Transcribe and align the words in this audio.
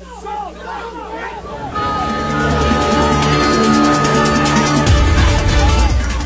Oh 0.00 0.31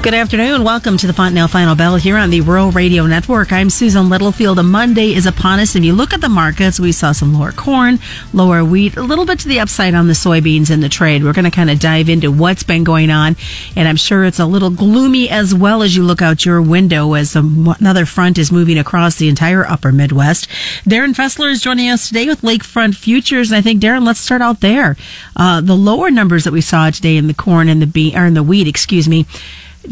Good 0.06 0.14
afternoon. 0.14 0.62
Welcome 0.62 0.96
to 0.98 1.08
the 1.08 1.12
Fontanelle 1.12 1.48
Final 1.48 1.74
Bell 1.74 1.96
here 1.96 2.16
on 2.16 2.30
the 2.30 2.40
Rural 2.40 2.70
Radio 2.70 3.06
Network. 3.06 3.50
I'm 3.50 3.68
Susan 3.68 4.08
Littlefield. 4.08 4.56
A 4.60 4.62
Monday 4.62 5.12
is 5.14 5.26
upon 5.26 5.58
us. 5.58 5.74
If 5.74 5.82
you 5.82 5.94
look 5.94 6.12
at 6.12 6.20
the 6.20 6.28
markets, 6.28 6.78
we 6.78 6.92
saw 6.92 7.10
some 7.10 7.34
lower 7.34 7.50
corn, 7.50 7.98
lower 8.32 8.64
wheat, 8.64 8.96
a 8.96 9.02
little 9.02 9.26
bit 9.26 9.40
to 9.40 9.48
the 9.48 9.58
upside 9.58 9.94
on 9.94 10.06
the 10.06 10.12
soybeans 10.12 10.70
in 10.70 10.78
the 10.78 10.88
trade. 10.88 11.24
We're 11.24 11.32
going 11.32 11.44
to 11.44 11.50
kind 11.50 11.70
of 11.70 11.80
dive 11.80 12.08
into 12.08 12.30
what's 12.30 12.62
been 12.62 12.84
going 12.84 13.10
on. 13.10 13.34
And 13.74 13.88
I'm 13.88 13.96
sure 13.96 14.24
it's 14.24 14.38
a 14.38 14.46
little 14.46 14.70
gloomy 14.70 15.28
as 15.28 15.52
well 15.52 15.82
as 15.82 15.96
you 15.96 16.04
look 16.04 16.22
out 16.22 16.44
your 16.44 16.62
window 16.62 17.14
as 17.14 17.34
another 17.34 18.06
front 18.06 18.38
is 18.38 18.52
moving 18.52 18.78
across 18.78 19.16
the 19.16 19.28
entire 19.28 19.66
upper 19.66 19.90
Midwest. 19.90 20.46
Darin 20.86 21.14
Fessler 21.14 21.50
is 21.50 21.60
joining 21.60 21.88
us 21.88 22.06
today 22.06 22.26
with 22.28 22.42
Lakefront 22.42 22.94
Futures. 22.94 23.50
And 23.50 23.58
I 23.58 23.60
think, 23.60 23.80
Darin, 23.80 24.04
let's 24.04 24.20
start 24.20 24.40
out 24.40 24.60
there. 24.60 24.96
Uh, 25.34 25.60
the 25.60 25.74
lower 25.74 26.12
numbers 26.12 26.44
that 26.44 26.52
we 26.52 26.60
saw 26.60 26.90
today 26.90 27.16
in 27.16 27.26
the 27.26 27.34
corn 27.34 27.68
and 27.68 27.82
the 27.82 27.88
bean, 27.88 28.16
or 28.16 28.24
in 28.26 28.34
the 28.34 28.44
wheat, 28.44 28.68
excuse 28.68 29.08
me, 29.08 29.26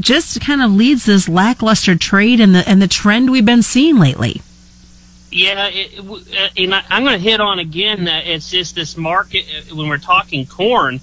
just 0.00 0.40
kind 0.40 0.62
of 0.62 0.72
leads 0.72 1.04
this 1.04 1.28
lackluster 1.28 1.96
trade 1.96 2.40
and 2.40 2.54
the 2.54 2.68
and 2.68 2.80
the 2.80 2.88
trend 2.88 3.30
we've 3.30 3.44
been 3.44 3.62
seeing 3.62 3.98
lately. 3.98 4.42
Yeah, 5.30 5.68
it, 5.72 5.98
uh, 5.98 6.48
and 6.56 6.74
I, 6.74 6.84
am 6.90 7.02
going 7.02 7.18
to 7.20 7.22
hit 7.22 7.40
on 7.40 7.58
again 7.58 8.04
that 8.04 8.26
it's 8.26 8.48
just 8.48 8.76
this 8.76 8.96
market 8.96 9.44
uh, 9.48 9.74
when 9.74 9.88
we're 9.88 9.98
talking 9.98 10.46
corn. 10.46 11.00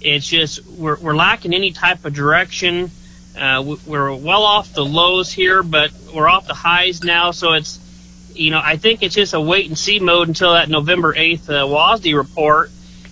It's 0.00 0.26
just 0.26 0.64
we're, 0.66 0.98
we're 0.98 1.14
lacking 1.14 1.52
any 1.52 1.72
type 1.72 2.04
of 2.04 2.14
direction. 2.14 2.90
Uh, 3.38 3.76
we're 3.86 4.14
well 4.14 4.44
off 4.44 4.72
the 4.72 4.84
lows 4.84 5.32
here, 5.32 5.62
but 5.62 5.90
we're 6.14 6.28
off 6.28 6.46
the 6.46 6.54
highs 6.54 7.02
now. 7.02 7.32
So 7.32 7.52
it's, 7.52 7.78
you 8.32 8.50
know, 8.50 8.60
I 8.62 8.76
think 8.76 9.02
it's 9.02 9.14
just 9.14 9.34
a 9.34 9.40
wait 9.40 9.66
and 9.66 9.76
see 9.76 9.98
mode 9.98 10.28
until 10.28 10.54
that 10.54 10.68
November 10.68 11.12
8th 11.12 11.48
uh, 11.50 11.66
WASDE 11.66 12.16
report. 12.16 12.70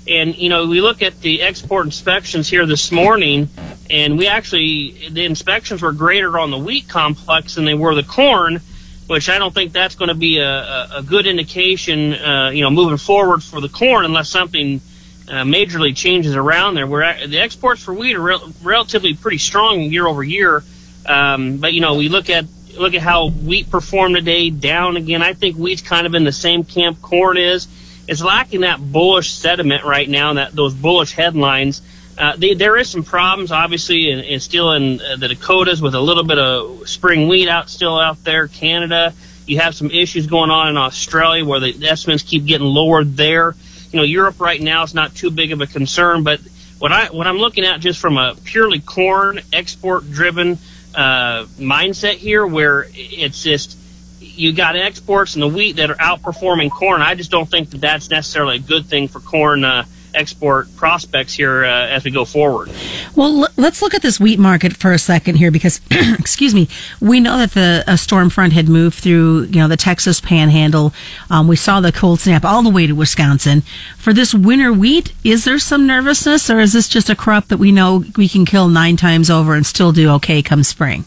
And, 0.08 0.36
you 0.36 0.48
know, 0.48 0.66
we 0.66 0.80
look 0.80 1.02
at 1.02 1.20
the 1.20 1.42
export 1.42 1.86
inspections 1.86 2.48
here 2.48 2.66
this 2.66 2.91
morning, 2.91 3.48
and 3.91 4.19
we 4.19 4.27
actually, 4.27 5.08
the 5.11 5.25
inspections 5.25 5.83
were 5.83 5.92
greater 5.92 6.38
on 6.38 6.50
the 6.50 6.58
wheat 6.58 6.88
complex 6.88 7.55
than 7.56 7.64
they 7.64 7.75
were 7.75 7.94
the 7.94 8.02
corn, 8.02 8.61
which 9.06 9.28
I 9.28 9.38
don't 9.38 9.52
think 9.52 9.72
that's 9.72 9.94
going 9.94 10.08
to 10.08 10.14
be 10.14 10.38
a, 10.38 10.88
a 10.97 11.02
good 11.02 11.27
indication, 11.27 12.14
uh, 12.14 12.50
you 12.50 12.62
know, 12.62 12.70
moving 12.70 12.98
forward 12.98 13.42
for 13.42 13.60
the 13.60 13.69
corn 13.69 14.05
unless 14.05 14.28
something 14.28 14.80
uh, 15.28 15.44
majorly 15.44 15.94
changes 15.94 16.34
around 16.34 16.75
there. 16.75 16.86
Where 16.86 17.27
the 17.27 17.38
exports 17.38 17.83
for 17.83 17.92
wheat 17.92 18.16
are 18.16 18.20
re- 18.20 18.53
relatively 18.62 19.14
pretty 19.14 19.38
strong 19.38 19.83
year 19.83 20.06
over 20.06 20.22
year. 20.22 20.62
Um, 21.05 21.58
but, 21.58 21.72
you 21.72 21.80
know, 21.80 21.94
we 21.97 22.08
look 22.08 22.30
at 22.30 22.47
look 22.78 22.94
at 22.94 23.03
how 23.03 23.28
wheat 23.28 23.70
performed 23.70 24.16
today, 24.16 24.48
down 24.48 24.97
again. 24.97 25.22
I 25.22 25.34
think 25.34 25.56
wheat's 25.56 25.83
kind 25.83 26.06
of 26.06 26.14
in 26.14 26.25
the 26.25 26.33
same 26.33 26.64
camp 26.64 27.03
corn 27.03 27.36
is 27.36 27.69
It's 28.08 28.22
lacking 28.22 28.62
that 28.62 28.80
bullish 28.80 29.33
sentiment 29.33 29.84
right 29.84 30.08
now, 30.08 30.34
that 30.34 30.55
those 30.55 30.75
bullish 30.75 31.12
headlines. 31.12 31.83
Uh, 32.16 32.36
they, 32.36 32.55
there 32.55 32.77
is 32.77 32.91
some 32.91 33.02
problems, 33.02 33.50
obviously, 33.50 34.10
and 34.10 34.42
still 34.42 34.72
in 34.72 35.00
uh, 35.00 35.16
the 35.16 35.28
Dakotas 35.28 35.80
with 35.80 35.94
a 35.94 36.00
little 36.00 36.24
bit 36.24 36.38
of 36.38 36.88
spring 36.88 37.28
wheat 37.28 37.48
out 37.48 37.70
still 37.70 37.98
out 37.98 38.22
there. 38.22 38.48
Canada, 38.48 39.14
you 39.46 39.60
have 39.60 39.74
some 39.74 39.91
issues 39.91 40.27
going 40.27 40.50
on 40.50 40.69
in 40.69 40.77
Australia 40.77 41.44
where 41.44 41.60
the 41.60 41.86
estimates 41.86 42.22
keep 42.22 42.44
getting 42.44 42.66
lowered 42.66 43.16
there. 43.16 43.54
You 43.91 43.98
know, 43.98 44.04
Europe 44.04 44.41
right 44.41 44.60
now 44.60 44.82
is 44.82 44.94
not 44.94 45.14
too 45.14 45.30
big 45.30 45.52
of 45.52 45.60
a 45.60 45.66
concern, 45.66 46.22
but 46.22 46.41
what 46.78 46.92
I 46.92 47.06
what 47.06 47.27
I'm 47.27 47.38
looking 47.38 47.64
at 47.64 47.80
just 47.80 48.00
from 48.00 48.19
a 48.19 48.34
purely 48.44 48.80
corn 48.80 49.41
export 49.52 50.10
driven 50.10 50.58
uh, 50.94 51.44
mindset 51.58 52.14
here, 52.14 52.47
where 52.47 52.86
it's 52.92 53.42
just 53.42 53.78
you 54.20 54.52
got 54.52 54.76
exports 54.76 55.34
and 55.34 55.42
the 55.42 55.48
wheat 55.48 55.76
that 55.76 55.91
are 55.91 55.97
outperforming 55.97 56.70
corn. 56.70 57.02
I 57.02 57.14
just 57.14 57.30
don't 57.30 57.48
think 57.48 57.70
that 57.70 57.80
that's 57.80 58.10
necessarily 58.10 58.56
a 58.56 58.60
good 58.60 58.86
thing 58.86 59.08
for 59.08 59.20
corn 59.20 59.64
uh, 59.64 59.84
export 60.14 60.74
prospects 60.77 61.34
here 61.34 61.64
uh, 61.64 61.86
as 61.88 62.05
we 62.05 62.10
go 62.10 62.24
forward. 62.24 62.70
Well, 63.14 63.44
l- 63.44 63.48
let's 63.56 63.82
look 63.82 63.94
at 63.94 64.02
this 64.02 64.19
wheat 64.20 64.38
market 64.38 64.77
for 64.77 64.92
a 64.92 64.98
second 64.98 65.36
here 65.36 65.50
because, 65.50 65.80
excuse 65.91 66.54
me, 66.54 66.69
we 67.00 67.20
know 67.20 67.38
that 67.38 67.53
the 67.53 67.97
storm 67.97 68.31
front 68.31 68.53
had 68.53 68.69
moved 68.69 68.98
through, 68.98 69.44
you 69.44 69.60
know, 69.60 69.69
the 69.69 69.76
Texas 69.76 70.20
Panhandle. 70.20 70.92
Um, 71.31 71.48
we 71.48 71.56
saw 71.56 71.81
the 71.81 71.92
cold 71.92 72.20
snap 72.20 72.44
all 72.44 72.62
the 72.62 72.70
way 72.70 72.87
to 72.87 72.94
Wisconsin. 72.94 73.62
For 73.97 74.12
this 74.12 74.34
winter 74.34 74.72
wheat, 74.72 75.12
is 75.25 75.44
there 75.44 75.59
some 75.59 75.87
nervousness, 75.87 76.50
or 76.50 76.60
is 76.60 76.72
this 76.72 76.88
just 76.88 77.10
a 77.10 77.16
crop 77.16 77.48
that 77.48 77.58
we 77.58 77.72
know 77.72 78.04
we 78.16 78.28
can 78.28 78.44
kill 78.44 78.69
nine 78.69 78.97
times 78.97 79.31
over 79.31 79.54
and 79.54 79.64
still 79.64 79.92
do 79.92 80.10
okay 80.10 80.42
come 80.42 80.62
spring? 80.62 81.04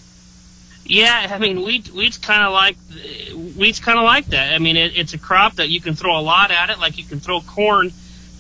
Yeah, 0.88 1.31
I 1.31 1.40
mean 1.40 1.63
wheat 1.63 1.88
wheat's 1.88 2.19
kind 2.19 2.44
of 2.46 2.53
like 2.53 2.78
wheat's 3.56 3.80
kind 3.80 3.97
of 3.97 4.06
like 4.06 4.28
that. 4.28 4.53
I 4.53 4.59
mean 4.59 4.78
it, 4.78 4.96
it's 4.96 5.13
a 5.13 5.18
crop 5.18 5.56
that 5.56 5.69
you 5.69 5.81
can 5.81 5.96
throw 5.96 6.18
a 6.18 6.22
lot 6.22 6.51
at 6.51 6.69
it, 6.69 6.80
like 6.80 6.97
you 6.97 7.03
can 7.03 7.19
throw 7.19 7.41
corn. 7.41 7.91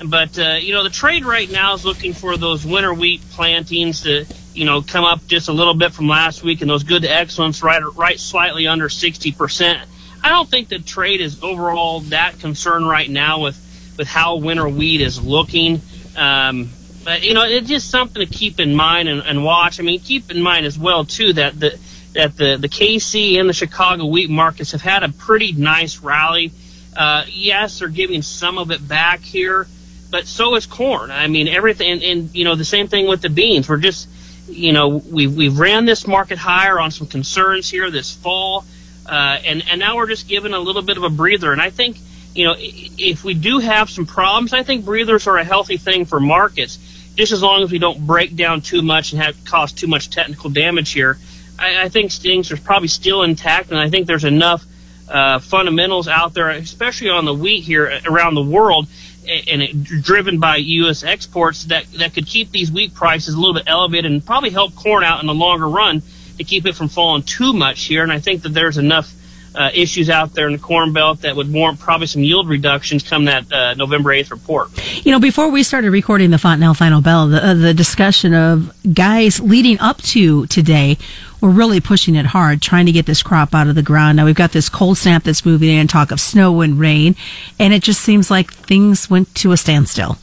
But 0.03 0.37
uh, 0.37 0.57
you 0.59 0.73
know 0.73 0.83
the 0.83 0.89
trade 0.89 1.25
right 1.25 1.49
now 1.49 1.73
is 1.73 1.85
looking 1.85 2.13
for 2.13 2.37
those 2.37 2.65
winter 2.65 2.93
wheat 2.93 3.21
plantings 3.31 4.01
to 4.01 4.25
you 4.53 4.65
know 4.65 4.81
come 4.81 5.05
up 5.05 5.25
just 5.27 5.47
a 5.47 5.53
little 5.53 5.73
bit 5.73 5.93
from 5.93 6.07
last 6.07 6.43
week, 6.43 6.61
and 6.61 6.69
those 6.69 6.83
good 6.83 7.03
to 7.03 7.07
excellence 7.07 7.63
right 7.63 7.81
right 7.95 8.19
slightly 8.19 8.67
under 8.67 8.89
sixty 8.89 9.31
percent. 9.31 9.87
I 10.23 10.29
don't 10.29 10.49
think 10.49 10.69
the 10.69 10.79
trade 10.79 11.21
is 11.21 11.41
overall 11.43 12.01
that 12.01 12.39
concerned 12.39 12.87
right 12.87 13.09
now 13.09 13.41
with 13.41 13.61
with 13.97 14.07
how 14.07 14.37
winter 14.37 14.67
wheat 14.67 15.01
is 15.01 15.23
looking. 15.23 15.81
Um, 16.17 16.69
but 17.05 17.23
you 17.23 17.33
know 17.33 17.43
it's 17.43 17.69
just 17.69 17.89
something 17.89 18.25
to 18.25 18.31
keep 18.31 18.59
in 18.59 18.75
mind 18.75 19.07
and, 19.07 19.21
and 19.21 19.45
watch. 19.45 19.79
I 19.79 19.83
mean 19.83 19.99
keep 19.99 20.29
in 20.29 20.41
mind 20.41 20.65
as 20.65 20.77
well 20.77 21.05
too 21.05 21.33
that 21.33 21.57
the 21.57 21.79
that 22.15 22.35
the, 22.37 22.57
the 22.57 22.69
KC 22.69 23.39
and 23.39 23.47
the 23.47 23.53
Chicago 23.53 24.05
wheat 24.05 24.29
markets 24.29 24.71
have 24.71 24.81
had 24.81 25.03
a 25.03 25.09
pretty 25.09 25.51
nice 25.51 25.99
rally. 25.99 26.51
Uh, 26.95 27.25
yes, 27.27 27.79
they're 27.79 27.89
giving 27.89 28.21
some 28.21 28.57
of 28.57 28.71
it 28.71 28.85
back 28.85 29.19
here, 29.19 29.67
but 30.15 30.27
so 30.27 30.55
is 30.55 30.65
corn. 30.65 31.11
I 31.11 31.27
mean, 31.27 31.49
everything, 31.49 31.91
and, 31.91 32.01
and 32.01 32.33
you 32.33 32.45
know, 32.45 32.55
the 32.55 32.63
same 32.63 32.87
thing 32.87 33.05
with 33.05 33.21
the 33.21 33.27
beans. 33.27 33.67
We're 33.67 33.75
just, 33.75 34.07
you 34.47 34.71
know, 34.71 34.87
we 34.87 35.27
we've 35.27 35.59
ran 35.59 35.83
this 35.83 36.07
market 36.07 36.37
higher 36.37 36.79
on 36.79 36.91
some 36.91 37.05
concerns 37.05 37.69
here 37.69 37.91
this 37.91 38.13
fall, 38.13 38.63
uh, 39.05 39.39
and 39.43 39.61
and 39.69 39.77
now 39.77 39.97
we're 39.97 40.07
just 40.07 40.29
giving 40.29 40.53
a 40.53 40.59
little 40.59 40.83
bit 40.83 40.95
of 40.95 41.03
a 41.03 41.09
breather. 41.09 41.51
And 41.51 41.61
I 41.61 41.69
think, 41.69 41.97
you 42.33 42.45
know, 42.45 42.55
if 42.57 43.25
we 43.25 43.33
do 43.33 43.59
have 43.59 43.89
some 43.89 44.05
problems, 44.05 44.53
I 44.53 44.63
think 44.63 44.85
breathers 44.85 45.27
are 45.27 45.37
a 45.37 45.43
healthy 45.43 45.75
thing 45.75 46.05
for 46.05 46.21
markets, 46.21 46.79
just 47.17 47.33
as 47.33 47.43
long 47.43 47.63
as 47.63 47.69
we 47.69 47.79
don't 47.79 48.07
break 48.07 48.37
down 48.37 48.61
too 48.61 48.83
much 48.83 49.11
and 49.11 49.21
have 49.21 49.35
cause 49.43 49.73
too 49.73 49.87
much 49.87 50.11
technical 50.11 50.49
damage 50.49 50.93
here. 50.93 51.17
I, 51.59 51.83
I 51.83 51.89
think 51.89 52.13
things 52.13 52.53
are 52.53 52.57
probably 52.57 52.87
still 52.87 53.23
intact, 53.23 53.69
and 53.69 53.77
I 53.77 53.89
think 53.89 54.07
there's 54.07 54.23
enough 54.23 54.65
uh, 55.09 55.39
fundamentals 55.39 56.07
out 56.07 56.33
there, 56.33 56.51
especially 56.51 57.09
on 57.09 57.25
the 57.25 57.33
wheat 57.33 57.63
here 57.65 57.99
around 58.05 58.35
the 58.35 58.43
world, 58.43 58.87
and 59.27 59.61
it, 59.61 59.83
driven 59.83 60.39
by 60.39 60.57
U.S. 60.57 61.03
exports 61.03 61.65
that 61.65 61.91
that 61.93 62.13
could 62.13 62.27
keep 62.27 62.51
these 62.51 62.71
wheat 62.71 62.93
prices 62.93 63.33
a 63.33 63.37
little 63.37 63.53
bit 63.53 63.63
elevated 63.67 64.11
and 64.11 64.25
probably 64.25 64.49
help 64.49 64.75
corn 64.75 65.03
out 65.03 65.21
in 65.21 65.27
the 65.27 65.33
longer 65.33 65.67
run 65.67 66.01
to 66.37 66.43
keep 66.43 66.65
it 66.65 66.75
from 66.75 66.89
falling 66.89 67.23
too 67.23 67.53
much 67.53 67.85
here. 67.85 68.03
And 68.03 68.11
I 68.11 68.19
think 68.19 68.43
that 68.43 68.49
there's 68.49 68.77
enough 68.77 69.13
uh, 69.55 69.69
issues 69.73 70.09
out 70.09 70.33
there 70.33 70.47
in 70.47 70.53
the 70.53 70.59
Corn 70.59 70.93
Belt 70.93 71.21
that 71.21 71.35
would 71.35 71.51
warrant 71.51 71.79
probably 71.79 72.07
some 72.07 72.23
yield 72.23 72.49
reductions 72.49 73.03
come 73.03 73.25
that 73.25 73.51
uh, 73.51 73.73
November 73.75 74.09
8th 74.09 74.31
report. 74.31 75.05
You 75.05 75.11
know, 75.11 75.19
before 75.19 75.49
we 75.49 75.63
started 75.63 75.91
recording 75.91 76.31
the 76.31 76.37
Fontanelle 76.37 76.73
Final 76.73 77.01
Bell, 77.01 77.27
the, 77.27 77.45
uh, 77.45 77.53
the 77.53 77.73
discussion 77.73 78.33
of 78.33 78.75
guys 78.93 79.39
leading 79.39 79.79
up 79.79 80.01
to 80.03 80.45
today 80.47 80.97
were 81.45 81.51
really 81.51 81.79
pushing 81.79 82.15
it 82.15 82.25
hard, 82.25 82.59
trying 82.59 82.87
to 82.87 82.91
get 82.91 83.05
this 83.05 83.21
crop 83.21 83.53
out 83.53 83.67
of 83.67 83.75
the 83.75 83.83
ground. 83.83 84.17
Now 84.17 84.25
we've 84.25 84.35
got 84.35 84.51
this 84.51 84.67
cold 84.67 84.97
snap 84.97 85.23
that's 85.23 85.45
moving 85.45 85.69
in, 85.69 85.87
talk 85.87 86.11
of 86.11 86.19
snow 86.19 86.61
and 86.61 86.79
rain, 86.79 87.15
and 87.59 87.71
it 87.71 87.83
just 87.83 88.01
seems 88.01 88.31
like 88.31 88.51
things 88.51 89.09
went 89.09 89.33
to 89.35 89.51
a 89.51 89.57
standstill. 89.57 90.17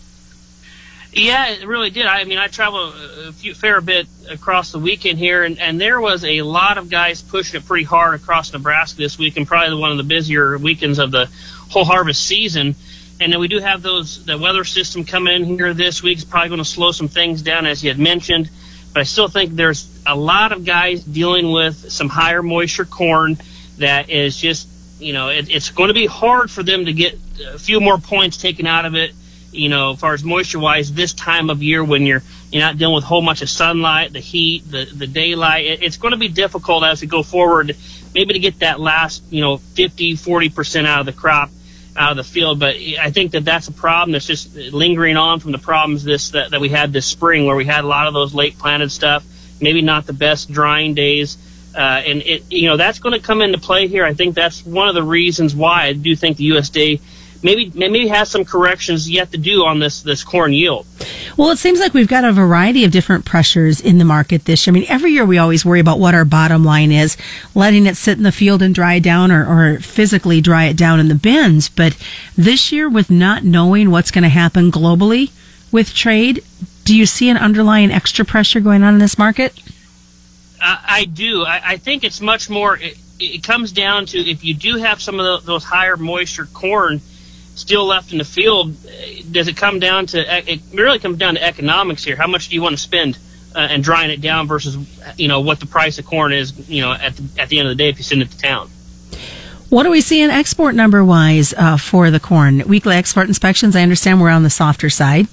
Yeah, 1.13 1.51
it 1.51 1.67
really 1.67 1.91
did. 1.91 2.07
I 2.07 2.25
mean, 2.25 2.39
I 2.39 2.49
traveled 2.49 2.95
a 3.29 3.33
few, 3.33 3.55
fair 3.55 3.81
bit 3.81 4.09
across 4.31 4.73
the 4.73 4.79
weekend 4.79 5.19
here, 5.19 5.45
and, 5.45 5.61
and 5.61 5.81
there 5.81 6.01
was 6.01 6.25
a 6.25 6.43
lot 6.43 6.77
of 6.77 6.91
guys 6.91 7.23
pushing 7.23 7.61
it 7.61 7.67
pretty 7.67 7.85
hard 7.85 8.15
across 8.15 8.53
Nebraska 8.53 8.99
this 8.99 9.17
week, 9.17 9.37
and 9.37 9.47
probably 9.47 9.79
one 9.79 9.93
of 9.93 9.99
the 9.99 10.05
busier 10.05 10.59
weekends 10.59 10.99
of 10.99 11.13
the 11.13 11.29
whole 11.71 11.85
harvest 11.85 12.27
season. 12.27 12.75
And 13.21 13.33
then 13.33 13.39
we 13.39 13.47
do 13.47 13.59
have 13.61 13.83
those 13.83 14.25
the 14.25 14.37
weather 14.37 14.65
system 14.65 15.05
coming 15.05 15.35
in 15.35 15.45
here 15.45 15.75
this 15.75 16.03
week. 16.03 16.19
It's 16.19 16.25
probably 16.25 16.49
going 16.49 16.59
to 16.59 16.65
slow 16.65 16.91
some 16.91 17.09
things 17.09 17.43
down, 17.43 17.67
as 17.67 17.85
you 17.85 17.91
had 17.91 17.99
mentioned. 17.99 18.51
But 18.93 19.01
I 19.01 19.05
still 19.05 19.29
think 19.29 19.55
there's 19.55 19.89
a 20.07 20.17
lot 20.17 20.53
of 20.53 20.65
guys 20.65 21.03
dealing 21.03 21.51
with 21.51 21.91
some 21.91 22.09
higher 22.09 22.43
moisture 22.43 22.85
corn 22.85 23.39
that 23.79 24.11
is 24.11 24.37
just, 24.37 24.69
you 25.01 25.13
know, 25.13 25.29
it, 25.29 25.51
it's 25.51 25.71
going 25.71 25.89
to 25.89 25.95
be 25.95 26.07
hard 26.07 26.51
for 26.51 26.63
them 26.63 26.85
to 26.85 26.93
get 26.93 27.19
a 27.47 27.59
few 27.59 27.81
more 27.81 27.99
points 27.99 28.37
taken 28.37 28.67
out 28.67 28.85
of 28.85 28.95
it 28.95 29.15
you 29.53 29.69
know, 29.69 29.93
as 29.93 30.01
far 30.01 30.15
as 30.15 30.25
moisture 30.25 30.59
wise, 30.59 30.93
this 30.93 31.13
time 31.13 31.51
of 31.51 31.63
year 31.63 31.85
when 31.85 32.07
you're 32.07 32.23
you're 32.51 32.63
not 32.63 32.79
dealing 32.79 32.95
with 32.95 33.05
a 33.05 33.07
whole 33.07 33.25
bunch 33.25 33.43
of 33.43 33.51
sunlight, 33.51 34.13
the 34.13 34.21
heat, 34.21 34.69
the 34.71 34.85
the 34.85 35.07
daylight, 35.07 35.67
it, 35.67 35.83
it's 35.83 35.99
going 35.99 36.13
to 36.13 36.19
be 36.19 36.29
difficult 36.29 36.85
as 36.85 37.03
we 37.03 37.07
go 37.07 37.23
forward, 37.23 37.77
maybe 38.15 38.33
to 38.33 38.39
get 38.39 38.61
that 38.61 38.81
last, 38.81 39.23
you 39.31 39.41
know, 39.41 39.59
50, 39.59 40.17
40 40.17 40.49
percent 40.49 40.87
out 40.87 41.01
of 41.01 41.07
the 41.07 41.13
crop 41.13 41.51
out 41.97 42.11
of 42.13 42.17
the 42.17 42.25
field. 42.25 42.59
But 42.59 42.77
I 42.77 43.11
think 43.11 43.33
that 43.33 43.45
that's 43.45 43.69
a 43.69 43.73
problem 43.73 44.13
that's 44.13 44.27
just 44.27 44.55
lingering 44.55 45.17
on 45.17 45.41
from 45.41 45.53
the 45.53 45.59
problems 45.59 46.05
this 46.05 46.31
that, 46.31 46.51
that 46.51 46.61
we 46.61 46.69
had 46.69 46.93
this 46.93 47.07
spring, 47.07 47.47
where 47.47 47.57
we 47.57 47.65
had 47.65 47.85
a 47.85 47.87
lot 47.87 48.07
of 48.07 48.15
those 48.15 48.35
late 48.35 48.59
planted 48.59 48.91
stuff, 48.91 49.25
maybe 49.61 49.83
not 49.83 50.07
the 50.07 50.13
best 50.13 50.51
drying 50.51 50.95
days. 50.95 51.39
Uh, 51.75 52.03
and 52.07 52.23
it, 52.23 52.45
you 52.51 52.69
know, 52.69 52.77
that's 52.77 52.99
going 52.99 53.19
to 53.19 53.25
come 53.25 53.41
into 53.41 53.59
play 53.59 53.87
here. 53.87 54.05
I 54.05 54.13
think 54.13 54.35
that's 54.35 54.65
one 54.65 54.89
of 54.89 54.95
the 54.95 55.03
reasons 55.03 55.55
why 55.55 55.85
I 55.85 55.93
do 55.95 56.15
think 56.15 56.37
the 56.37 56.51
USDA 56.51 57.01
maybe 57.43 57.73
maybe 57.75 58.09
has 58.09 58.31
some 58.31 58.45
corrections 58.45 59.11
yet 59.11 59.33
to 59.33 59.39
do 59.39 59.65
on 59.65 59.79
this 59.79 60.03
this 60.03 60.23
corn 60.25 60.53
yield. 60.53 60.87
Well, 61.37 61.51
it 61.51 61.59
seems 61.59 61.81
like 61.81 61.95
we've 61.95 62.09
got 62.09 62.25
a 62.25 62.33
variety 62.33 62.85
of 62.85 62.91
different 62.91 63.25
pressures 63.25 63.81
in 63.81 63.99
the 63.99 64.05
market 64.05 64.45
this 64.45 64.67
year. 64.67 64.73
I 64.73 64.75
mean, 64.79 64.87
every 64.89 65.13
year 65.13 65.25
we 65.25 65.39
always 65.39 65.65
worry 65.65 65.81
about 65.81 65.99
what 65.99 66.15
our 66.15 66.25
bottom 66.25 66.65
line 66.65 66.93
is, 66.93 67.17
letting 67.55 67.87
it 67.87 67.97
sit 67.97 68.19
in 68.19 68.23
the 68.23 68.33
field 68.33 68.63
and 68.63 68.75
dry 68.75 68.99
down 68.99 69.33
or, 69.33 69.47
or 69.47 69.79
physically 69.81 70.41
dry 70.41 70.65
it 70.65 70.77
down 70.77 71.01
in 71.01 71.09
the 71.09 71.15
bins. 71.15 71.69
But 71.69 71.97
this 72.37 72.71
year, 72.71 72.89
with 72.89 73.11
not 73.11 73.45
knowing 73.45 73.91
what's 73.91 74.11
going 74.11 74.25
to 74.25 74.29
happen 74.29 74.71
globally 74.71 75.31
with 75.71 75.95
trade, 75.95 76.45
do 76.85 76.97
you 76.97 77.07
see 77.07 77.29
an 77.29 77.37
underlying 77.37 77.91
extra 77.91 78.25
pressure 78.25 78.61
going 78.61 78.83
on 78.83 78.95
in 78.95 79.01
this 79.01 79.19
market? 79.19 79.59
Uh, 80.61 80.79
I 80.85 81.05
do. 81.07 81.45
I, 81.45 81.61
I, 81.65 81.77
think 81.77 82.05
it's 82.05 82.21
much 82.21 82.49
more. 82.49 82.77
It, 82.77 82.97
it, 83.19 83.43
comes 83.43 83.73
down 83.73 84.07
to 84.07 84.19
if 84.19 84.45
you 84.45 84.55
do 84.55 84.77
have 84.77 85.03
some 85.03 85.19
of 85.19 85.43
the, 85.43 85.47
those 85.47 85.65
higher 85.65 85.97
moisture 85.97 86.47
corn 86.47 87.01
still 87.55 87.87
left 87.87 88.13
in 88.13 88.19
the 88.19 88.25
field, 88.25 88.75
does 89.31 89.49
it 89.49 89.57
come 89.57 89.79
down 89.79 90.07
to? 90.07 90.51
It 90.51 90.61
really 90.73 90.99
comes 90.99 91.19
down 91.19 91.35
to 91.35 91.43
economics 91.43 92.05
here. 92.05 92.17
How 92.17 92.27
much 92.27 92.49
do 92.49 92.55
you 92.55 92.63
want 92.63 92.77
to 92.77 92.83
spend 92.83 93.19
uh, 93.55 93.59
and 93.59 93.85
drying 93.85 94.11
it 94.11 94.21
down 94.21 94.47
versus 94.47 94.77
you 95.17 95.29
know 95.29 95.41
what 95.41 95.61
the 95.61 95.67
price 95.67 95.99
of 95.99 96.07
corn 96.07 96.33
is? 96.33 96.69
You 96.69 96.83
know 96.83 96.93
at 96.93 97.17
the, 97.17 97.41
at 97.41 97.49
the 97.49 97.59
end 97.59 97.69
of 97.69 97.77
the 97.77 97.83
day 97.83 97.89
if 97.89 97.99
you 97.99 98.05
send 98.05 98.23
it 98.23 98.31
to 98.31 98.39
town. 98.39 98.71
What 99.69 99.85
do 99.85 99.91
we 99.91 100.03
see 100.03 100.21
in 100.21 100.31
export 100.31 100.75
number 100.75 101.03
wise 101.03 101.55
uh, 101.55 101.79
for 101.79 102.11
the 102.11 102.21
corn? 102.21 102.63
Weekly 102.69 102.95
export 102.95 103.29
inspections. 103.29 103.75
I 103.75 103.81
understand 103.81 104.21
we're 104.21 104.29
on 104.29 104.43
the 104.43 104.51
softer 104.51 104.91
side. 104.91 105.29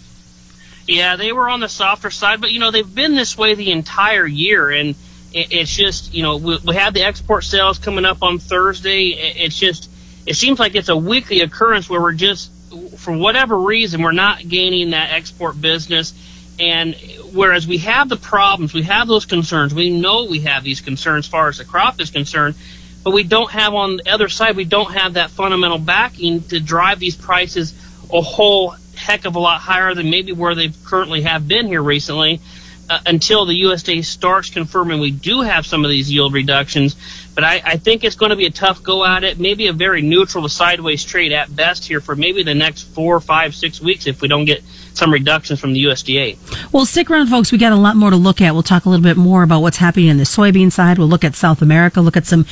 Yeah, 0.88 1.18
they 1.18 1.34
were 1.34 1.50
on 1.50 1.60
the 1.60 1.68
softer 1.68 2.10
side, 2.10 2.42
but 2.42 2.52
you 2.52 2.60
know 2.60 2.72
they've 2.72 2.96
been 2.96 3.16
this 3.16 3.38
way 3.38 3.54
the 3.54 3.72
entire 3.72 4.26
year, 4.26 4.72
and 4.72 4.96
it's 5.34 5.76
just 5.76 6.14
you 6.14 6.24
know 6.24 6.38
we, 6.38 6.58
we 6.66 6.76
have 6.76 6.94
the 6.94 7.04
export 7.04 7.44
sales 7.44 7.80
coming 7.80 8.06
up 8.06 8.24
on 8.24 8.40
Thursday. 8.40 9.10
It's 9.10 9.60
just 9.60 9.89
it 10.26 10.36
seems 10.36 10.60
like 10.60 10.76
it's 10.76 10.90
a 10.90 10.98
weekly 10.98 11.42
occurrence 11.42 11.90
where 11.90 12.02
we're 12.02 12.14
just 12.14 12.52
for 12.98 13.16
whatever 13.16 13.58
reason 13.58 14.02
we're 14.02 14.12
not 14.12 14.48
gaining 14.48 14.92
that 14.92 15.12
export 15.12 15.60
business, 15.60 16.14
and 16.60 16.96
whereas 17.34 17.66
we 17.66 17.80
have 17.80 18.10
the 18.10 18.18
problems, 18.18 18.74
we 18.74 18.84
have 18.84 19.08
those 19.08 19.26
concerns, 19.26 19.74
we 19.74 19.90
know 19.90 20.26
we 20.26 20.42
have 20.42 20.64
these 20.64 20.82
concerns 20.82 21.26
as 21.26 21.32
far 21.32 21.48
as 21.48 21.58
the 21.58 21.66
crop 21.66 22.00
is 22.00 22.12
concerned, 22.12 22.56
but 23.04 23.12
we 23.12 23.24
don't 23.24 23.52
have 23.52 23.74
on 23.74 23.98
the 23.98 24.12
other 24.12 24.30
side 24.30 24.56
we 24.56 24.66
don't 24.66 24.94
have 24.94 25.14
that 25.14 25.32
fundamental 25.32 25.80
backing 25.80 26.44
to 26.44 26.60
drive 26.60 27.00
these 27.00 27.16
prices 27.16 27.74
a 28.12 28.22
whole 28.22 28.76
heck 28.96 29.26
of 29.26 29.36
a 29.36 29.40
lot 29.40 29.62
higher 29.62 29.96
than 29.96 30.10
maybe 30.10 30.32
where 30.32 30.56
they 30.56 30.70
currently 30.86 31.22
have 31.22 31.48
been 31.48 31.68
here 31.68 31.82
recently 31.82 32.42
uh, 32.90 33.00
until 33.06 33.46
the 33.46 33.64
USDA 33.64 34.04
starts 34.04 34.50
confirming 34.50 35.00
we 35.00 35.12
do 35.12 35.42
have 35.42 35.66
some 35.66 35.84
of 35.86 35.90
these 35.90 36.12
yield 36.12 36.34
reductions. 36.34 36.96
But 37.36 37.44
I, 37.44 37.62
I 37.64 37.78
think 37.78 38.04
it's 38.04 38.16
going 38.16 38.32
to 38.32 38.36
be 38.36 38.46
a 38.46 38.52
tough 38.52 38.84
go 38.84 39.06
at 39.06 39.24
it, 39.24 39.40
maybe 39.40 39.68
a 39.68 39.74
very 39.74 40.02
neutral 40.02 40.50
sideways 40.50 41.06
trade 41.06 41.32
at 41.32 41.56
best 41.56 41.88
here 41.88 42.02
for 42.02 42.16
maybe 42.16 42.44
the 42.44 42.56
next 42.56 42.84
four, 42.84 43.20
five, 43.20 43.56
six 43.56 43.80
weeks 43.80 44.08
if 44.08 44.22
we 44.22 44.28
don't 44.28 44.46
get 44.46 44.64
some 45.00 45.12
reductions 45.12 45.60
from 45.60 45.74
the 45.74 45.84
USDA. 45.86 46.38
Well, 46.72 46.86
stick 46.86 47.10
around, 47.10 47.28
folks. 47.28 47.52
We 47.52 47.58
got 47.58 47.72
a 47.72 47.78
lot 47.78 47.96
more 47.96 48.10
to 48.10 48.16
look 48.16 48.42
at. 48.42 48.54
We'll 48.54 48.62
talk 48.62 48.86
a 48.86 48.90
little 48.90 49.04
bit 49.04 49.18
more 49.18 49.42
about 49.44 49.62
what's 49.62 49.78
happening 49.78 50.08
in 50.10 50.18
the 50.18 50.26
soybean 50.26 50.72
side. 50.72 50.98
We'll 50.98 51.08
look 51.08 51.24
at 51.24 51.36
South 51.36 51.62
America, 51.62 52.02
look 52.02 52.18
at 52.18 52.28
some 52.28 52.46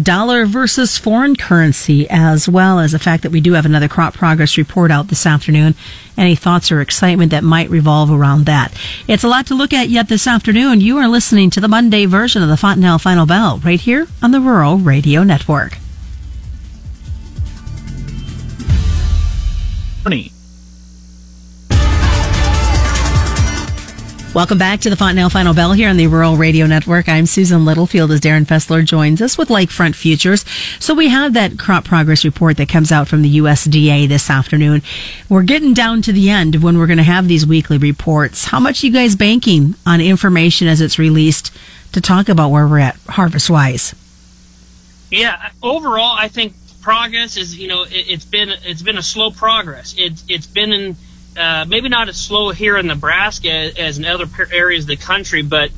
dollar 0.00 0.44
versus 0.44 0.98
foreign 0.98 1.36
currency, 1.36 2.06
as 2.10 2.48
well 2.48 2.80
as 2.80 2.92
the 2.92 2.98
fact 2.98 3.22
that 3.22 3.32
we 3.32 3.40
do 3.40 3.52
have 3.54 3.64
another 3.64 3.88
crop 3.88 4.14
progress 4.14 4.58
report 4.58 4.90
out 4.90 5.08
this 5.08 5.24
afternoon. 5.24 5.74
Any 6.18 6.34
thoughts 6.34 6.70
or 6.70 6.80
excitement 6.80 7.30
that 7.30 7.44
might 7.44 7.70
revolve 7.70 8.10
around 8.10 8.44
that? 8.46 8.76
It's 9.08 9.24
a 9.24 9.28
lot 9.28 9.46
to 9.46 9.54
look 9.54 9.72
at 9.72 9.88
yet 9.88 10.08
this 10.08 10.26
afternoon. 10.26 10.80
You 10.80 10.98
are 10.98 11.08
listening 11.08 11.48
to 11.50 11.60
the 11.60 11.68
Monday 11.68 12.04
version 12.04 12.42
of 12.42 12.48
the 12.48 12.56
Fontanelle 12.56 12.98
Final 12.98 13.24
Bell 13.24 13.60
right 13.64 13.80
here 13.80 14.08
on 14.20 14.32
the 14.32 14.40
Rural 14.40 14.76
Radio 14.76 15.22
Network. 15.22 15.78
Welcome 24.34 24.56
back 24.56 24.80
to 24.80 24.88
the 24.88 24.96
Fontanelle 24.96 25.28
Final 25.28 25.52
Bell 25.52 25.74
here 25.74 25.90
on 25.90 25.98
the 25.98 26.06
Rural 26.06 26.38
Radio 26.38 26.64
Network. 26.64 27.06
I'm 27.06 27.26
Susan 27.26 27.66
Littlefield 27.66 28.10
as 28.12 28.20
Darin 28.20 28.46
Fessler 28.46 28.82
joins 28.82 29.20
us 29.20 29.36
with 29.36 29.50
Lakefront 29.50 29.94
Futures. 29.94 30.46
So 30.80 30.94
we 30.94 31.08
have 31.10 31.34
that 31.34 31.58
crop 31.58 31.84
progress 31.84 32.24
report 32.24 32.56
that 32.56 32.70
comes 32.70 32.90
out 32.90 33.08
from 33.08 33.20
the 33.20 33.36
USDA 33.36 34.08
this 34.08 34.30
afternoon. 34.30 34.80
We're 35.28 35.42
getting 35.42 35.74
down 35.74 36.00
to 36.02 36.12
the 36.14 36.30
end 36.30 36.54
of 36.54 36.62
when 36.62 36.78
we're 36.78 36.86
going 36.86 36.96
to 36.96 37.02
have 37.02 37.28
these 37.28 37.46
weekly 37.46 37.76
reports. 37.76 38.46
How 38.46 38.58
much 38.58 38.82
you 38.82 38.90
guys 38.90 39.16
banking 39.16 39.74
on 39.84 40.00
information 40.00 40.66
as 40.66 40.80
it's 40.80 40.98
released 40.98 41.54
to 41.92 42.00
talk 42.00 42.30
about 42.30 42.50
where 42.50 42.66
we're 42.66 42.78
at 42.78 42.96
harvest 43.10 43.50
wise? 43.50 43.94
Yeah, 45.10 45.50
overall, 45.62 46.16
I 46.16 46.28
think 46.28 46.54
progress 46.80 47.36
is, 47.36 47.54
you 47.54 47.68
know, 47.68 47.82
it, 47.82 48.06
has 48.06 48.24
been, 48.24 48.48
it's 48.64 48.80
been 48.80 48.96
a 48.96 49.02
slow 49.02 49.30
progress. 49.30 49.94
It's, 49.98 50.24
it's 50.26 50.46
been 50.46 50.72
in, 50.72 50.96
uh, 51.36 51.64
maybe 51.66 51.88
not 51.88 52.08
as 52.08 52.16
slow 52.16 52.50
here 52.50 52.76
in 52.76 52.86
Nebraska 52.86 53.50
as 53.50 53.98
in 53.98 54.04
other 54.04 54.26
areas 54.52 54.84
of 54.84 54.88
the 54.88 54.96
country, 54.96 55.42
but 55.42 55.70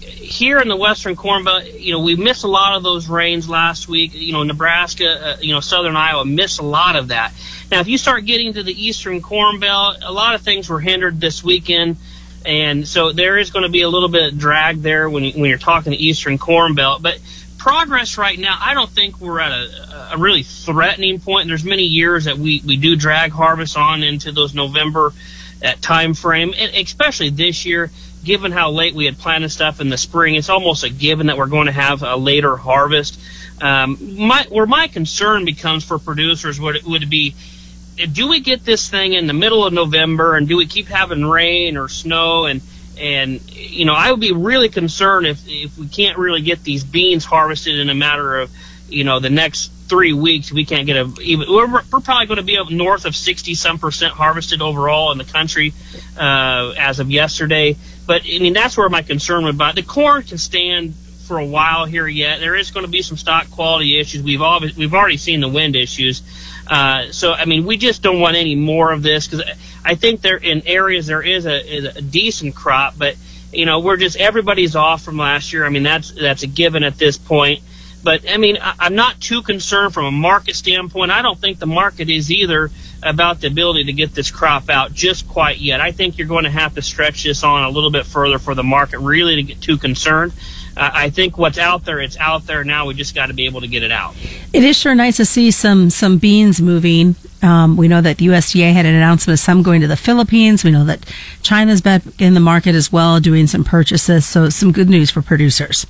here 0.00 0.58
in 0.60 0.68
the 0.68 0.76
Western 0.76 1.16
Corn 1.16 1.44
Belt, 1.44 1.64
you 1.74 1.92
know, 1.92 2.00
we 2.00 2.16
missed 2.16 2.44
a 2.44 2.48
lot 2.48 2.76
of 2.76 2.82
those 2.82 3.08
rains 3.08 3.48
last 3.48 3.88
week. 3.88 4.12
You 4.14 4.32
know, 4.32 4.42
Nebraska, 4.42 5.06
uh, 5.06 5.36
you 5.40 5.52
know, 5.52 5.60
Southern 5.60 5.96
Iowa 5.96 6.24
missed 6.24 6.60
a 6.60 6.64
lot 6.64 6.96
of 6.96 7.08
that. 7.08 7.32
Now, 7.70 7.80
if 7.80 7.88
you 7.88 7.98
start 7.98 8.24
getting 8.24 8.54
to 8.54 8.62
the 8.62 8.72
Eastern 8.72 9.20
Corn 9.20 9.60
Belt, 9.60 9.98
a 10.02 10.12
lot 10.12 10.34
of 10.34 10.42
things 10.42 10.68
were 10.68 10.80
hindered 10.80 11.20
this 11.20 11.44
weekend. 11.44 11.96
And 12.44 12.88
so 12.88 13.12
there 13.12 13.38
is 13.38 13.50
going 13.50 13.64
to 13.64 13.68
be 13.70 13.82
a 13.82 13.88
little 13.88 14.08
bit 14.08 14.32
of 14.32 14.38
drag 14.38 14.80
there 14.80 15.10
when, 15.10 15.24
you, 15.24 15.32
when 15.32 15.50
you're 15.50 15.58
talking 15.58 15.90
the 15.90 16.04
Eastern 16.04 16.38
Corn 16.38 16.74
Belt. 16.74 17.02
But 17.02 17.18
progress 17.60 18.16
right 18.16 18.38
now, 18.38 18.56
I 18.58 18.72
don't 18.72 18.90
think 18.90 19.20
we're 19.20 19.38
at 19.38 19.52
a, 19.52 20.14
a 20.14 20.18
really 20.18 20.42
threatening 20.42 21.20
point. 21.20 21.46
There's 21.46 21.62
many 21.62 21.84
years 21.84 22.24
that 22.24 22.38
we, 22.38 22.62
we 22.64 22.78
do 22.78 22.96
drag 22.96 23.32
harvest 23.32 23.76
on 23.76 24.02
into 24.02 24.32
those 24.32 24.54
November 24.54 25.12
that 25.60 25.82
time 25.82 26.14
frame, 26.14 26.54
and 26.56 26.74
especially 26.74 27.28
this 27.28 27.66
year, 27.66 27.90
given 28.24 28.50
how 28.50 28.70
late 28.70 28.94
we 28.94 29.04
had 29.04 29.18
planted 29.18 29.50
stuff 29.50 29.78
in 29.78 29.90
the 29.90 29.98
spring, 29.98 30.36
it's 30.36 30.48
almost 30.48 30.84
a 30.84 30.88
given 30.88 31.26
that 31.26 31.36
we're 31.36 31.46
going 31.46 31.66
to 31.66 31.72
have 31.72 32.02
a 32.02 32.16
later 32.16 32.56
harvest. 32.56 33.20
Um, 33.60 34.16
my, 34.16 34.46
where 34.48 34.64
my 34.64 34.88
concern 34.88 35.44
becomes 35.44 35.84
for 35.84 35.98
producers 35.98 36.58
would 36.58 36.82
would 36.84 37.10
be, 37.10 37.34
do 38.10 38.26
we 38.26 38.40
get 38.40 38.64
this 38.64 38.88
thing 38.88 39.12
in 39.12 39.26
the 39.26 39.34
middle 39.34 39.66
of 39.66 39.74
November, 39.74 40.34
and 40.34 40.48
do 40.48 40.56
we 40.56 40.66
keep 40.66 40.86
having 40.86 41.26
rain 41.26 41.76
or 41.76 41.88
snow 41.88 42.46
and 42.46 42.62
and 43.00 43.40
you 43.50 43.84
know, 43.84 43.94
I 43.94 44.10
would 44.10 44.20
be 44.20 44.32
really 44.32 44.68
concerned 44.68 45.26
if 45.26 45.42
if 45.46 45.76
we 45.78 45.88
can't 45.88 46.18
really 46.18 46.42
get 46.42 46.62
these 46.62 46.84
beans 46.84 47.24
harvested 47.24 47.78
in 47.78 47.88
a 47.88 47.94
matter 47.94 48.40
of 48.40 48.50
you 48.88 49.04
know 49.04 49.20
the 49.20 49.30
next 49.30 49.72
three 49.88 50.12
weeks. 50.12 50.52
We 50.52 50.64
can't 50.64 50.86
get 50.86 50.96
a 50.96 51.20
even. 51.20 51.48
We're, 51.48 51.66
we're 51.70 52.00
probably 52.00 52.26
going 52.26 52.36
to 52.36 52.42
be 52.42 52.58
up 52.58 52.70
north 52.70 53.06
of 53.06 53.16
sixty 53.16 53.54
some 53.54 53.78
percent 53.78 54.12
harvested 54.12 54.62
overall 54.62 55.12
in 55.12 55.18
the 55.18 55.24
country 55.24 55.72
uh, 56.18 56.74
as 56.78 57.00
of 57.00 57.10
yesterday. 57.10 57.76
But 58.06 58.22
I 58.22 58.38
mean, 58.38 58.52
that's 58.52 58.76
where 58.76 58.88
my 58.88 59.02
concern 59.02 59.44
would 59.44 59.58
be. 59.58 59.72
The 59.74 59.82
corn 59.82 60.22
can 60.22 60.38
stand 60.38 60.94
for 60.94 61.38
a 61.38 61.46
while 61.46 61.84
here 61.84 62.08
yet. 62.08 62.40
There 62.40 62.56
is 62.56 62.72
going 62.72 62.84
to 62.84 62.90
be 62.90 63.02
some 63.02 63.16
stalk 63.16 63.50
quality 63.50 63.98
issues. 64.00 64.22
We've 64.22 64.42
all 64.42 64.60
we've 64.76 64.94
already 64.94 65.16
seen 65.16 65.40
the 65.40 65.48
wind 65.48 65.76
issues. 65.76 66.22
Uh, 66.70 67.10
so 67.10 67.32
I 67.32 67.46
mean, 67.46 67.66
we 67.66 67.76
just 67.76 68.00
don't 68.00 68.20
want 68.20 68.36
any 68.36 68.54
more 68.54 68.92
of 68.92 69.02
this 69.02 69.26
because 69.26 69.44
I 69.84 69.96
think 69.96 70.20
there 70.20 70.36
in 70.36 70.62
areas 70.66 71.08
there 71.08 71.20
is 71.20 71.44
a, 71.44 71.76
is 71.76 71.96
a 71.96 72.00
decent 72.00 72.54
crop, 72.54 72.94
but 72.96 73.16
you 73.52 73.66
know 73.66 73.80
we're 73.80 73.96
just 73.96 74.16
everybody's 74.16 74.76
off 74.76 75.02
from 75.02 75.18
last 75.18 75.52
year. 75.52 75.66
I 75.66 75.68
mean 75.68 75.82
that's 75.82 76.12
that's 76.12 76.44
a 76.44 76.46
given 76.46 76.84
at 76.84 76.96
this 76.96 77.18
point. 77.18 77.62
But 78.04 78.30
I 78.30 78.36
mean 78.36 78.56
I, 78.60 78.74
I'm 78.78 78.94
not 78.94 79.20
too 79.20 79.42
concerned 79.42 79.94
from 79.94 80.04
a 80.04 80.12
market 80.12 80.54
standpoint. 80.54 81.10
I 81.10 81.22
don't 81.22 81.38
think 81.38 81.58
the 81.58 81.66
market 81.66 82.08
is 82.08 82.30
either 82.30 82.70
about 83.02 83.40
the 83.40 83.48
ability 83.48 83.84
to 83.84 83.92
get 83.92 84.14
this 84.14 84.30
crop 84.30 84.70
out 84.70 84.92
just 84.92 85.26
quite 85.26 85.58
yet. 85.58 85.80
I 85.80 85.90
think 85.90 86.18
you're 86.18 86.28
going 86.28 86.44
to 86.44 86.50
have 86.50 86.76
to 86.76 86.82
stretch 86.82 87.24
this 87.24 87.42
on 87.42 87.64
a 87.64 87.70
little 87.70 87.90
bit 87.90 88.06
further 88.06 88.38
for 88.38 88.54
the 88.54 88.62
market 88.62 89.00
really 89.00 89.36
to 89.36 89.42
get 89.42 89.60
too 89.60 89.76
concerned. 89.76 90.32
I 90.76 91.10
think 91.10 91.36
what's 91.36 91.58
out 91.58 91.84
there, 91.84 92.00
it's 92.00 92.16
out 92.16 92.46
there 92.46 92.64
now. 92.64 92.86
We 92.86 92.94
just 92.94 93.14
got 93.14 93.26
to 93.26 93.34
be 93.34 93.46
able 93.46 93.60
to 93.60 93.68
get 93.68 93.82
it 93.82 93.92
out. 93.92 94.14
It 94.52 94.64
is 94.64 94.76
sure 94.76 94.94
nice 94.94 95.16
to 95.16 95.24
see 95.24 95.50
some 95.50 95.90
some 95.90 96.18
beans 96.18 96.60
moving. 96.60 97.16
Um, 97.42 97.76
we 97.76 97.88
know 97.88 98.00
that 98.00 98.18
the 98.18 98.26
USDA 98.26 98.72
had 98.72 98.86
an 98.86 98.94
announcement 98.94 99.34
of 99.34 99.40
some 99.40 99.62
going 99.62 99.80
to 99.80 99.86
the 99.86 99.96
Philippines. 99.96 100.62
We 100.62 100.70
know 100.70 100.84
that 100.84 101.04
China's 101.42 101.80
back 101.80 102.02
in 102.18 102.34
the 102.34 102.40
market 102.40 102.74
as 102.74 102.92
well, 102.92 103.20
doing 103.20 103.46
some 103.46 103.64
purchases. 103.64 104.26
So 104.26 104.48
some 104.48 104.72
good 104.72 104.88
news 104.88 105.10
for 105.10 105.22
producers. 105.22 105.86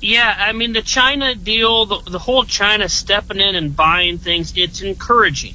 Yeah, 0.00 0.34
I 0.38 0.52
mean 0.52 0.72
the 0.72 0.82
China 0.82 1.34
deal, 1.34 1.86
the, 1.86 2.10
the 2.10 2.18
whole 2.18 2.44
China 2.44 2.88
stepping 2.88 3.40
in 3.40 3.54
and 3.54 3.74
buying 3.74 4.18
things, 4.18 4.52
it's 4.56 4.82
encouraging. 4.82 5.54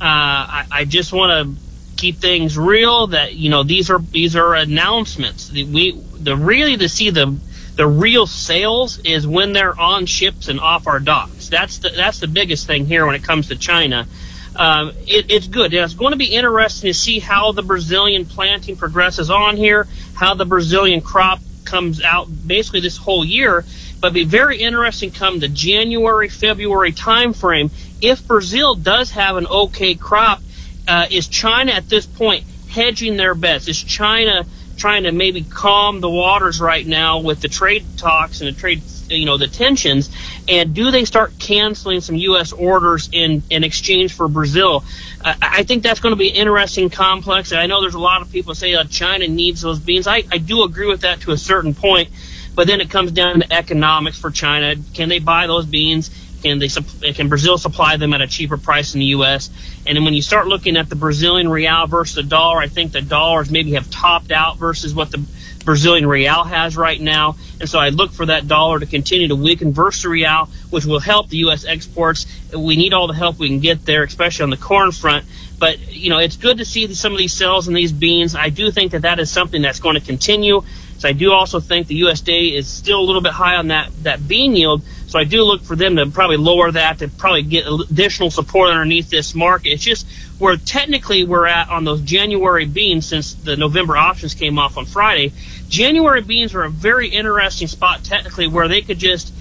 Uh, 0.00 0.04
I, 0.04 0.66
I 0.70 0.84
just 0.84 1.12
want 1.12 1.56
to 1.56 1.62
keep 1.96 2.18
things 2.18 2.56
real. 2.56 3.08
That 3.08 3.34
you 3.34 3.50
know 3.50 3.62
these 3.62 3.90
are 3.90 3.98
these 3.98 4.36
are 4.36 4.54
announcements. 4.54 5.50
We 5.50 5.92
the 5.92 6.36
really 6.36 6.76
to 6.76 6.88
see 6.88 7.10
the 7.10 7.38
the 7.78 7.86
real 7.86 8.26
sales 8.26 8.98
is 8.98 9.24
when 9.24 9.52
they're 9.52 9.78
on 9.78 10.04
ships 10.06 10.48
and 10.48 10.58
off 10.58 10.88
our 10.88 10.98
docks. 10.98 11.48
That's 11.48 11.78
the 11.78 11.90
that's 11.90 12.18
the 12.18 12.26
biggest 12.26 12.66
thing 12.66 12.86
here 12.86 13.06
when 13.06 13.14
it 13.14 13.22
comes 13.22 13.48
to 13.48 13.56
China. 13.56 14.08
Um, 14.56 14.88
it, 15.06 15.30
it's 15.30 15.46
good. 15.46 15.72
It's 15.72 15.94
going 15.94 16.10
to 16.10 16.18
be 16.18 16.34
interesting 16.34 16.88
to 16.88 16.94
see 16.94 17.20
how 17.20 17.52
the 17.52 17.62
Brazilian 17.62 18.26
planting 18.26 18.76
progresses 18.76 19.30
on 19.30 19.56
here, 19.56 19.86
how 20.14 20.34
the 20.34 20.44
Brazilian 20.44 21.00
crop 21.00 21.38
comes 21.64 22.02
out 22.02 22.26
basically 22.48 22.80
this 22.80 22.96
whole 22.96 23.24
year. 23.24 23.64
But 24.00 24.12
be 24.12 24.24
very 24.24 24.58
interesting 24.58 25.12
come 25.12 25.38
the 25.38 25.46
January 25.46 26.28
February 26.28 26.90
timeframe 26.90 27.70
if 28.00 28.26
Brazil 28.26 28.74
does 28.74 29.12
have 29.12 29.36
an 29.36 29.46
okay 29.46 29.94
crop, 29.94 30.40
uh, 30.88 31.06
is 31.08 31.28
China 31.28 31.70
at 31.70 31.88
this 31.88 32.06
point 32.06 32.44
hedging 32.70 33.16
their 33.16 33.36
bets? 33.36 33.68
Is 33.68 33.80
China 33.80 34.46
trying 34.78 35.02
to 35.02 35.12
maybe 35.12 35.42
calm 35.42 36.00
the 36.00 36.08
waters 36.08 36.60
right 36.60 36.86
now 36.86 37.20
with 37.20 37.40
the 37.40 37.48
trade 37.48 37.84
talks 37.96 38.40
and 38.40 38.54
the 38.54 38.58
trade, 38.58 38.82
you 39.08 39.26
know, 39.26 39.36
the 39.36 39.48
tensions? 39.48 40.10
And 40.48 40.74
do 40.74 40.90
they 40.90 41.04
start 41.04 41.38
canceling 41.38 42.00
some 42.00 42.16
U.S. 42.16 42.52
orders 42.52 43.10
in, 43.12 43.42
in 43.50 43.64
exchange 43.64 44.14
for 44.14 44.28
Brazil? 44.28 44.84
Uh, 45.22 45.34
I 45.42 45.64
think 45.64 45.82
that's 45.82 46.00
going 46.00 46.12
to 46.12 46.18
be 46.18 46.30
an 46.30 46.36
interesting 46.36 46.88
complex. 46.90 47.52
I 47.52 47.66
know 47.66 47.80
there's 47.80 47.94
a 47.94 48.00
lot 48.00 48.22
of 48.22 48.32
people 48.32 48.54
say 48.54 48.74
that 48.74 48.88
China 48.88 49.28
needs 49.28 49.60
those 49.60 49.78
beans. 49.78 50.06
I, 50.06 50.22
I 50.30 50.38
do 50.38 50.62
agree 50.62 50.86
with 50.86 51.02
that 51.02 51.20
to 51.22 51.32
a 51.32 51.38
certain 51.38 51.74
point. 51.74 52.08
But 52.54 52.66
then 52.66 52.80
it 52.80 52.90
comes 52.90 53.12
down 53.12 53.38
to 53.40 53.52
economics 53.52 54.18
for 54.18 54.32
China. 54.32 54.74
Can 54.92 55.08
they 55.08 55.20
buy 55.20 55.46
those 55.46 55.64
beans? 55.64 56.10
Can 56.42 56.58
they 56.58 56.68
can 57.12 57.28
Brazil 57.28 57.58
supply 57.58 57.96
them 57.96 58.12
at 58.14 58.20
a 58.20 58.26
cheaper 58.26 58.56
price 58.56 58.94
in 58.94 59.00
the 59.00 59.06
U.S. 59.06 59.50
And 59.86 59.96
then 59.96 60.04
when 60.04 60.14
you 60.14 60.22
start 60.22 60.46
looking 60.46 60.76
at 60.76 60.88
the 60.88 60.96
Brazilian 60.96 61.48
real 61.48 61.86
versus 61.86 62.14
the 62.14 62.22
dollar, 62.22 62.58
I 62.58 62.68
think 62.68 62.92
the 62.92 63.02
dollars 63.02 63.50
maybe 63.50 63.72
have 63.72 63.90
topped 63.90 64.30
out 64.30 64.56
versus 64.58 64.94
what 64.94 65.10
the 65.10 65.24
Brazilian 65.64 66.06
real 66.06 66.44
has 66.44 66.76
right 66.76 66.98
now. 66.98 67.36
And 67.60 67.68
so 67.68 67.78
I 67.78 67.90
look 67.90 68.12
for 68.12 68.26
that 68.26 68.48
dollar 68.48 68.78
to 68.80 68.86
continue 68.86 69.28
to 69.28 69.36
weaken 69.36 69.72
versus 69.72 70.02
the 70.02 70.08
real, 70.08 70.48
which 70.70 70.86
will 70.86 71.00
help 71.00 71.28
the 71.28 71.38
U.S. 71.38 71.66
exports. 71.66 72.26
We 72.56 72.76
need 72.76 72.94
all 72.94 73.06
the 73.06 73.14
help 73.14 73.38
we 73.38 73.48
can 73.48 73.60
get 73.60 73.84
there, 73.84 74.02
especially 74.04 74.44
on 74.44 74.50
the 74.50 74.56
corn 74.56 74.92
front. 74.92 75.26
But, 75.58 75.92
you 75.92 76.08
know, 76.08 76.18
it's 76.18 76.36
good 76.36 76.58
to 76.58 76.64
see 76.64 76.94
some 76.94 77.12
of 77.12 77.18
these 77.18 77.34
sales 77.34 77.68
in 77.68 77.74
these 77.74 77.92
beans. 77.92 78.34
I 78.34 78.48
do 78.48 78.70
think 78.70 78.92
that 78.92 79.02
that 79.02 79.18
is 79.18 79.30
something 79.30 79.60
that's 79.60 79.80
going 79.80 79.96
to 79.96 80.00
continue. 80.00 80.62
So 80.98 81.08
I 81.08 81.12
do 81.12 81.32
also 81.32 81.60
think 81.60 81.86
the 81.86 82.00
USDA 82.00 82.54
is 82.54 82.66
still 82.66 83.00
a 83.00 83.06
little 83.06 83.20
bit 83.20 83.32
high 83.32 83.56
on 83.56 83.68
that, 83.68 83.90
that 84.04 84.26
bean 84.26 84.56
yield. 84.56 84.82
So 85.08 85.18
I 85.18 85.24
do 85.24 85.42
look 85.42 85.62
for 85.62 85.74
them 85.74 85.96
to 85.96 86.06
probably 86.06 86.36
lower 86.36 86.70
that 86.70 86.98
to 86.98 87.08
probably 87.08 87.42
get 87.42 87.66
additional 87.66 88.30
support 88.30 88.70
underneath 88.70 89.08
this 89.08 89.34
market. 89.34 89.70
It's 89.70 89.82
just 89.82 90.06
where 90.38 90.56
technically 90.56 91.24
we're 91.24 91.46
at 91.46 91.70
on 91.70 91.84
those 91.84 92.02
January 92.02 92.66
beans 92.66 93.06
since 93.06 93.32
the 93.32 93.56
November 93.56 93.96
options 93.96 94.34
came 94.34 94.58
off 94.58 94.76
on 94.76 94.84
Friday. 94.84 95.32
January 95.68 96.20
beans 96.20 96.54
are 96.54 96.62
a 96.62 96.70
very 96.70 97.08
interesting 97.08 97.68
spot 97.68 98.04
technically 98.04 98.48
where 98.48 98.68
they 98.68 98.82
could 98.82 98.98
just 98.98 99.32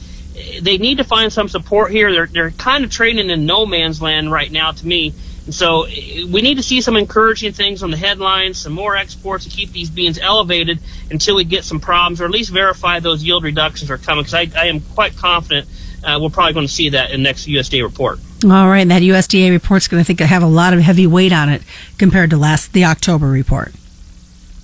they 0.61 0.77
need 0.77 0.99
to 0.99 1.03
find 1.03 1.33
some 1.33 1.49
support 1.49 1.91
here. 1.91 2.11
They're 2.11 2.27
they're 2.27 2.51
kind 2.51 2.85
of 2.85 2.91
trading 2.91 3.29
in 3.29 3.45
no 3.45 3.65
man's 3.65 4.01
land 4.01 4.31
right 4.31 4.51
now 4.51 4.71
to 4.71 4.87
me. 4.87 5.13
So 5.49 5.85
we 5.85 6.41
need 6.41 6.55
to 6.55 6.63
see 6.63 6.81
some 6.81 6.97
encouraging 6.97 7.53
things 7.53 7.81
on 7.81 7.91
the 7.91 7.97
headlines, 7.97 8.57
some 8.57 8.73
more 8.73 8.97
exports 8.97 9.45
to 9.45 9.49
keep 9.49 9.71
these 9.71 9.89
beans 9.89 10.19
elevated 10.19 10.79
until 11.09 11.37
we 11.37 11.45
get 11.45 11.63
some 11.63 11.79
problems, 11.79 12.19
or 12.19 12.25
at 12.25 12.31
least 12.31 12.51
verify 12.51 12.99
those 12.99 13.23
yield 13.23 13.43
reductions 13.43 13.89
are 13.89 13.97
coming. 13.97 14.23
Because 14.23 14.33
I, 14.33 14.49
I, 14.59 14.65
am 14.65 14.81
quite 14.81 15.15
confident 15.15 15.67
uh, 16.03 16.19
we're 16.21 16.29
probably 16.29 16.53
going 16.53 16.67
to 16.67 16.71
see 16.71 16.89
that 16.89 17.11
in 17.11 17.23
next 17.23 17.47
USDA 17.47 17.83
report. 17.83 18.19
All 18.43 18.67
right, 18.67 18.79
and 18.79 18.91
that 18.91 19.01
USDA 19.01 19.51
report's 19.51 19.87
going 19.87 20.03
to 20.03 20.05
think 20.05 20.19
have 20.19 20.43
a 20.43 20.47
lot 20.47 20.73
of 20.73 20.79
heavy 20.79 21.07
weight 21.07 21.33
on 21.33 21.49
it 21.49 21.61
compared 21.97 22.29
to 22.31 22.37
last 22.37 22.73
the 22.73 22.85
October 22.85 23.27
report. 23.27 23.73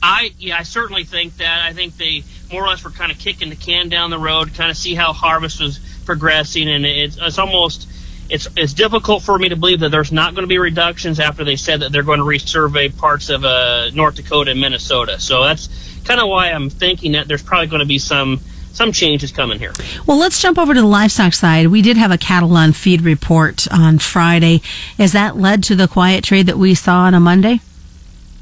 I 0.02 0.34
yeah, 0.38 0.58
I 0.58 0.64
certainly 0.64 1.06
think 1.06 1.38
that. 1.38 1.66
I 1.66 1.74
think 1.74 1.98
they 1.98 2.24
more 2.52 2.64
or 2.64 2.68
less 2.68 2.84
were 2.84 2.92
kind 2.92 3.12
of 3.12 3.18
kicking 3.18 3.50
the 3.50 3.56
can 3.56 3.90
down 3.90 4.10
the 4.10 4.20
road, 4.20 4.54
kind 4.54 4.70
of 4.70 4.78
see 4.78 4.96
how 4.96 5.14
harvest 5.14 5.62
was 5.62 5.80
progressing, 6.06 6.70
and 6.70 6.86
it's, 6.86 7.18
it's 7.20 7.40
almost 7.40 7.88
it's 8.30 8.48
it's 8.56 8.74
difficult 8.74 9.24
for 9.24 9.38
me 9.38 9.50
to 9.50 9.56
believe 9.56 9.80
that 9.82 9.90
there's 9.90 10.12
not 10.12 10.34
going 10.34 10.44
to 10.44 10.48
be 10.48 10.58
reductions 10.58 11.20
after 11.20 11.44
they 11.44 11.56
said 11.56 11.82
that 11.82 11.92
they're 11.92 12.04
going 12.04 12.20
to 12.20 12.26
resurvey 12.26 12.96
parts 12.98 13.30
of 13.30 13.46
uh, 13.46 13.90
North 13.92 14.16
Dakota 14.16 14.52
and 14.52 14.60
Minnesota. 14.60 15.20
So 15.20 15.44
that's 15.44 15.70
kind 16.06 16.20
of 16.20 16.28
why 16.30 16.52
I'm 16.52 16.70
thinking 16.70 17.14
that 17.14 17.28
there's 17.28 17.44
probably 17.44 17.68
going 17.68 17.82
to 17.82 17.86
be 17.86 18.00
some 18.00 18.40
some 18.74 18.92
changes 18.92 19.32
coming 19.32 19.60
here. 19.60 19.74
Well, 20.08 20.18
let's 20.18 20.42
jump 20.42 20.58
over 20.58 20.74
to 20.74 20.82
the 20.82 20.88
livestock 20.88 21.34
side. 21.34 21.68
We 21.68 21.82
did 21.82 21.96
have 21.98 22.12
a 22.12 22.18
cattle 22.18 22.58
on 22.58 22.74
feed 22.74 23.02
report 23.02 23.68
on 23.72 24.00
Friday. 24.00 24.62
Has 24.98 25.12
that 25.12 25.38
led 25.38 25.64
to 25.66 25.76
the 25.76 25.88
quiet 25.88 26.24
trade 26.24 26.48
that 26.48 26.58
we 26.58 26.74
saw 26.74 27.02
on 27.02 27.14
a 27.14 27.20
Monday? 27.20 27.62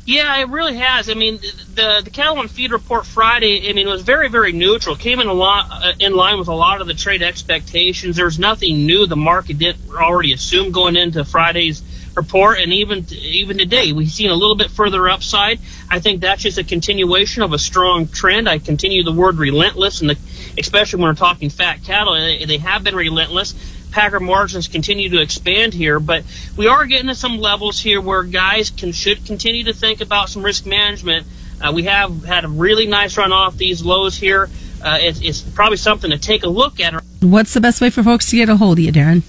Yeah, 0.05 0.35
it 0.39 0.49
really 0.49 0.77
has. 0.77 1.09
I 1.09 1.13
mean, 1.13 1.37
the 1.37 2.01
the 2.03 2.09
cattle 2.09 2.39
on 2.39 2.47
feed 2.47 2.71
report 2.71 3.05
Friday. 3.05 3.69
I 3.69 3.73
mean, 3.73 3.87
it 3.87 3.91
was 3.91 4.01
very 4.01 4.29
very 4.29 4.51
neutral. 4.51 4.95
Came 4.95 5.19
in 5.19 5.27
a 5.27 5.33
lot 5.33 5.67
uh, 5.69 5.93
in 5.99 6.13
line 6.13 6.39
with 6.39 6.47
a 6.47 6.55
lot 6.55 6.81
of 6.81 6.87
the 6.87 6.95
trade 6.95 7.21
expectations. 7.21 8.15
There 8.15 8.25
was 8.25 8.39
nothing 8.39 8.87
new 8.87 9.05
the 9.05 9.15
market 9.15 9.59
didn't 9.59 9.91
already 9.91 10.33
assume 10.33 10.71
going 10.71 10.95
into 10.95 11.23
Friday's 11.23 11.83
report, 12.15 12.59
and 12.59 12.73
even 12.73 13.05
even 13.11 13.59
today 13.59 13.93
we've 13.93 14.09
seen 14.09 14.31
a 14.31 14.35
little 14.35 14.55
bit 14.55 14.71
further 14.71 15.07
upside. 15.07 15.59
I 15.87 15.99
think 15.99 16.21
that's 16.21 16.41
just 16.41 16.57
a 16.57 16.63
continuation 16.63 17.43
of 17.43 17.53
a 17.53 17.59
strong 17.59 18.07
trend. 18.07 18.49
I 18.49 18.57
continue 18.57 19.03
the 19.03 19.13
word 19.13 19.37
relentless, 19.37 20.01
and 20.01 20.09
the, 20.09 20.17
especially 20.57 20.99
when 21.01 21.09
we're 21.09 21.15
talking 21.15 21.51
fat 21.51 21.83
cattle, 21.83 22.13
they 22.13 22.57
have 22.57 22.83
been 22.83 22.95
relentless 22.95 23.53
packer 23.91 24.19
margins 24.19 24.67
continue 24.67 25.09
to 25.09 25.21
expand 25.21 25.73
here, 25.73 25.99
but 25.99 26.23
we 26.57 26.67
are 26.67 26.85
getting 26.85 27.07
to 27.07 27.15
some 27.15 27.37
levels 27.37 27.79
here 27.79 28.01
where 28.01 28.23
guys 28.23 28.69
can 28.69 28.91
should 28.91 29.25
continue 29.25 29.65
to 29.65 29.73
think 29.73 30.01
about 30.01 30.29
some 30.29 30.43
risk 30.43 30.65
management. 30.65 31.27
Uh, 31.61 31.71
we 31.73 31.83
have 31.83 32.23
had 32.23 32.43
a 32.45 32.47
really 32.47 32.87
nice 32.87 33.17
run 33.17 33.31
off 33.31 33.55
these 33.57 33.83
lows 33.83 34.17
here. 34.17 34.49
Uh, 34.83 34.97
it's, 34.99 35.21
it's 35.21 35.41
probably 35.41 35.77
something 35.77 36.09
to 36.09 36.17
take 36.17 36.43
a 36.43 36.49
look 36.49 36.79
at. 36.79 37.03
What's 37.19 37.53
the 37.53 37.61
best 37.61 37.81
way 37.81 37.91
for 37.91 38.01
folks 38.01 38.29
to 38.31 38.35
get 38.35 38.49
a 38.49 38.57
hold 38.57 38.79
of 38.79 38.85
you, 38.85 38.91
Darin? 38.91 39.21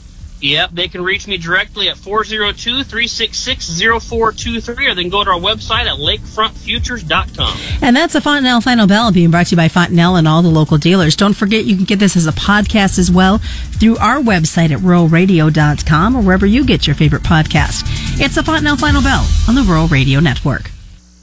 Yep, 0.42 0.70
they 0.72 0.88
can 0.88 1.02
reach 1.04 1.28
me 1.28 1.38
directly 1.38 1.88
at 1.88 1.96
402-366-0423 1.96 4.90
or 4.90 4.94
they 4.94 5.02
can 5.02 5.08
go 5.10 5.22
to 5.22 5.30
our 5.30 5.38
website 5.38 5.86
at 5.86 5.98
lakefrontfutures.com. 5.98 7.56
And 7.80 7.94
that's 7.94 8.16
a 8.16 8.20
Fontanelle 8.20 8.60
Final 8.60 8.88
Bell 8.88 9.12
being 9.12 9.30
brought 9.30 9.46
to 9.46 9.52
you 9.52 9.56
by 9.56 9.68
Fontanelle 9.68 10.16
and 10.16 10.26
all 10.26 10.42
the 10.42 10.48
local 10.48 10.78
dealers. 10.78 11.14
Don't 11.14 11.34
forget 11.34 11.64
you 11.64 11.76
can 11.76 11.84
get 11.84 12.00
this 12.00 12.16
as 12.16 12.26
a 12.26 12.32
podcast 12.32 12.98
as 12.98 13.08
well 13.08 13.38
through 13.38 13.96
our 13.98 14.18
website 14.18 14.72
at 14.72 14.80
ruralradio.com 14.80 16.16
or 16.16 16.22
wherever 16.22 16.44
you 16.44 16.64
get 16.64 16.88
your 16.88 16.96
favorite 16.96 17.22
podcast. 17.22 17.84
It's 18.20 18.34
the 18.34 18.42
Fontanelle 18.42 18.76
Final 18.76 19.02
Bell 19.02 19.24
on 19.48 19.54
the 19.54 19.62
Rural 19.62 19.86
Radio 19.86 20.18
Network. 20.18 20.72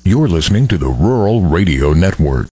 You're 0.05 0.29
listening 0.29 0.69
to 0.69 0.77
the 0.77 0.87
Rural 0.87 1.41
Radio 1.41 1.91
Network. 1.91 2.47